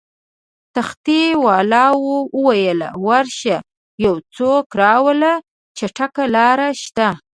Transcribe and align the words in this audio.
تختې 0.75 1.21
والاو 1.45 2.01
وویل: 2.37 2.79
ورشه 3.07 3.57
یو 4.05 4.15
څوک 4.35 4.65
راوله، 4.81 5.33
چټک 5.77 6.13
لاړ 6.35 6.59
شه. 6.83 7.09